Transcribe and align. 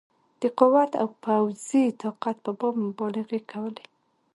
د 0.41 0.43
قوت 0.59 0.91
او 1.01 1.07
پوځي 1.25 1.83
طاقت 2.01 2.37
په 2.45 2.51
باب 2.59 2.75
مبالغې 2.87 3.41
کولې. 3.51 3.85